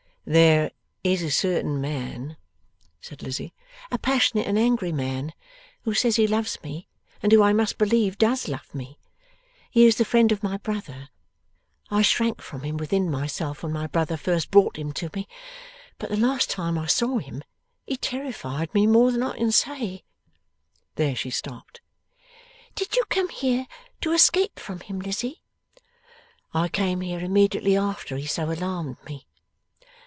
'There 0.23 0.71
is 1.03 1.23
a 1.23 1.31
certain 1.31 1.81
man,' 1.81 2.37
said 3.01 3.23
Lizzie, 3.23 3.53
'a 3.91 3.97
passionate 3.97 4.45
and 4.47 4.57
angry 4.57 4.91
man, 4.91 5.33
who 5.81 5.93
says 5.95 6.15
he 6.15 6.27
loves 6.27 6.61
me, 6.63 6.87
and 7.23 7.31
who 7.33 7.41
I 7.41 7.51
must 7.53 7.77
believe 7.79 8.19
does 8.19 8.47
love 8.47 8.73
me. 8.73 8.97
He 9.71 9.85
is 9.85 9.97
the 9.97 10.05
friend 10.05 10.31
of 10.31 10.43
my 10.43 10.57
brother. 10.57 11.09
I 11.89 12.03
shrank 12.03 12.39
from 12.39 12.61
him 12.61 12.77
within 12.77 13.09
myself 13.09 13.63
when 13.63 13.73
my 13.73 13.87
brother 13.87 14.15
first 14.15 14.51
brought 14.51 14.77
him 14.77 14.93
to 14.93 15.09
me; 15.15 15.27
but 15.97 16.09
the 16.11 16.15
last 16.17 16.49
time 16.51 16.77
I 16.77 16.85
saw 16.85 17.17
him 17.17 17.43
he 17.87 17.97
terrified 17.97 18.73
me 18.75 18.85
more 18.87 19.11
than 19.11 19.23
I 19.23 19.35
can 19.35 19.51
say.' 19.51 20.03
There 20.95 21.15
she 21.15 21.31
stopped. 21.31 21.81
'Did 22.75 22.95
you 22.95 23.03
come 23.09 23.29
here 23.29 23.65
to 24.01 24.13
escape 24.13 24.59
from 24.59 24.81
him, 24.81 24.99
Lizzie?' 24.99 25.41
'I 26.53 26.69
came 26.69 27.01
here 27.01 27.19
immediately 27.19 27.75
after 27.75 28.15
he 28.17 28.27
so 28.27 28.49
alarmed 28.51 28.97
me. 29.07 29.25